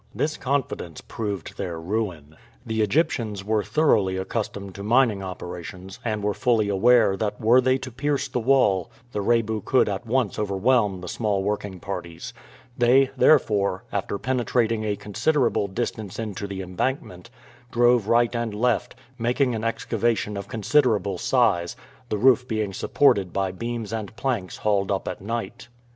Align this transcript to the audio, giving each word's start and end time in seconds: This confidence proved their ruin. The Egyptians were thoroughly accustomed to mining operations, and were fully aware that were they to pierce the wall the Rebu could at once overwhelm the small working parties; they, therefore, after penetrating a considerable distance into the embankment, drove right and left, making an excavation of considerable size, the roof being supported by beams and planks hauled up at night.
This 0.15 0.35
confidence 0.35 0.99
proved 0.99 1.59
their 1.59 1.79
ruin. 1.79 2.35
The 2.65 2.81
Egyptians 2.81 3.43
were 3.43 3.61
thoroughly 3.63 4.17
accustomed 4.17 4.73
to 4.73 4.81
mining 4.83 5.21
operations, 5.21 5.99
and 6.03 6.23
were 6.23 6.33
fully 6.33 6.69
aware 6.69 7.15
that 7.15 7.39
were 7.39 7.61
they 7.61 7.77
to 7.77 7.91
pierce 7.91 8.27
the 8.27 8.39
wall 8.39 8.89
the 9.11 9.21
Rebu 9.21 9.61
could 9.61 9.87
at 9.87 10.07
once 10.07 10.39
overwhelm 10.39 11.01
the 11.01 11.07
small 11.07 11.43
working 11.43 11.79
parties; 11.79 12.33
they, 12.75 13.11
therefore, 13.15 13.83
after 13.91 14.17
penetrating 14.17 14.83
a 14.85 14.95
considerable 14.95 15.67
distance 15.67 16.17
into 16.17 16.47
the 16.47 16.63
embankment, 16.63 17.29
drove 17.69 18.07
right 18.07 18.35
and 18.35 18.55
left, 18.55 18.95
making 19.19 19.53
an 19.53 19.63
excavation 19.63 20.35
of 20.35 20.47
considerable 20.47 21.19
size, 21.19 21.75
the 22.09 22.17
roof 22.17 22.47
being 22.47 22.73
supported 22.73 23.31
by 23.31 23.51
beams 23.51 23.93
and 23.93 24.15
planks 24.15 24.57
hauled 24.57 24.91
up 24.91 25.07
at 25.07 25.21
night. 25.21 25.67